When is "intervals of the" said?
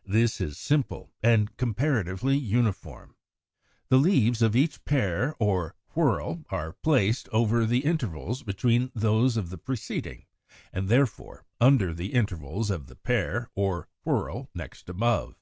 12.12-12.96